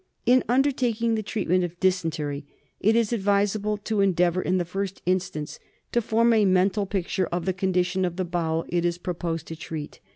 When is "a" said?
6.33-6.43